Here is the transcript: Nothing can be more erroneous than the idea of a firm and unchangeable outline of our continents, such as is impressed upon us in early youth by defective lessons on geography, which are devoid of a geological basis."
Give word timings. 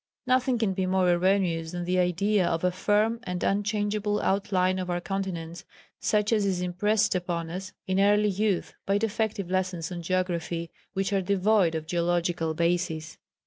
Nothing 0.25 0.57
can 0.57 0.73
be 0.73 0.87
more 0.87 1.07
erroneous 1.11 1.73
than 1.73 1.83
the 1.85 1.99
idea 1.99 2.47
of 2.47 2.63
a 2.63 2.71
firm 2.71 3.19
and 3.21 3.43
unchangeable 3.43 4.19
outline 4.21 4.79
of 4.79 4.89
our 4.89 4.99
continents, 4.99 5.63
such 5.99 6.33
as 6.33 6.43
is 6.43 6.59
impressed 6.59 7.13
upon 7.13 7.51
us 7.51 7.71
in 7.85 7.99
early 7.99 8.29
youth 8.29 8.73
by 8.87 8.97
defective 8.97 9.51
lessons 9.51 9.91
on 9.91 10.01
geography, 10.01 10.71
which 10.93 11.13
are 11.13 11.21
devoid 11.21 11.75
of 11.75 11.83
a 11.83 11.87
geological 11.87 12.55
basis." 12.55 13.19